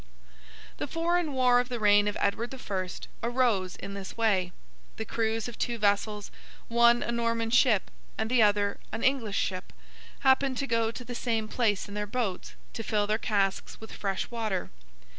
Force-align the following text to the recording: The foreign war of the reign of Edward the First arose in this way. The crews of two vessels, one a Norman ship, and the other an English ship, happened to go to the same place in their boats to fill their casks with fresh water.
The 0.77 0.87
foreign 0.87 1.31
war 1.33 1.59
of 1.59 1.69
the 1.69 1.79
reign 1.79 2.07
of 2.07 2.17
Edward 2.19 2.49
the 2.49 2.57
First 2.57 3.07
arose 3.21 3.75
in 3.75 3.93
this 3.93 4.17
way. 4.17 4.51
The 4.97 5.05
crews 5.05 5.47
of 5.47 5.59
two 5.59 5.77
vessels, 5.77 6.31
one 6.69 7.03
a 7.03 7.11
Norman 7.11 7.51
ship, 7.51 7.91
and 8.17 8.27
the 8.27 8.41
other 8.41 8.79
an 8.91 9.03
English 9.03 9.37
ship, 9.37 9.71
happened 10.21 10.57
to 10.57 10.65
go 10.65 10.89
to 10.89 11.05
the 11.05 11.13
same 11.13 11.47
place 11.47 11.87
in 11.87 11.93
their 11.93 12.07
boats 12.07 12.55
to 12.73 12.81
fill 12.81 13.05
their 13.05 13.19
casks 13.19 13.79
with 13.79 13.91
fresh 13.93 14.31
water. 14.31 14.71